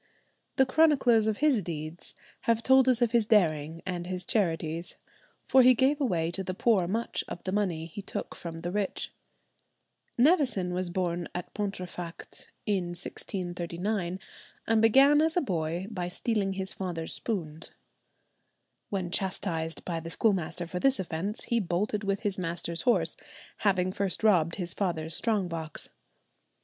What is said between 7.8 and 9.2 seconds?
he took from the rich."